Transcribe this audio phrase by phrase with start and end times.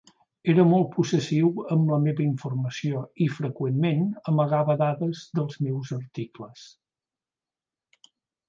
[0.51, 4.01] Era molt possessiu amb la meva informació i, freqüentment,
[4.33, 6.65] amagava dades dels meus articles.